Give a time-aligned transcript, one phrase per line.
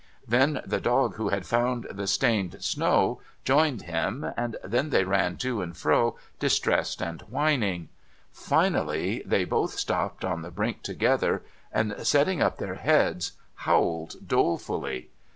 [0.27, 5.37] Then the dog who had found the stained snow joined him, and then they ran
[5.37, 7.89] to and fro, distressed and whining.
[8.31, 15.11] Finally, they both stopped on the brink together, and setting up their heads, howled dolefully.